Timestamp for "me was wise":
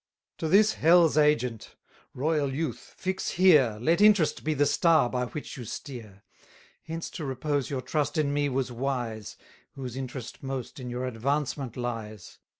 8.33-9.37